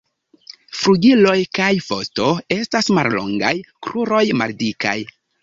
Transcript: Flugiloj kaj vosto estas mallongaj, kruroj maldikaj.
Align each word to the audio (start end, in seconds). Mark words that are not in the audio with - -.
Flugiloj 0.77 1.35
kaj 1.57 1.67
vosto 1.89 2.31
estas 2.57 2.91
mallongaj, 3.01 3.53
kruroj 3.89 4.25
maldikaj. 4.43 4.97